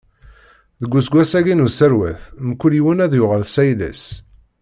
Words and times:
Deg 0.81 0.91
useggas-agi 0.99 1.53
n 1.55 1.65
userwet, 1.65 2.21
mkul 2.47 2.73
yiwen 2.75 3.03
ad 3.05 3.13
yuɣal 3.15 3.43
s 3.53 3.55
ayla-s. 3.63 4.03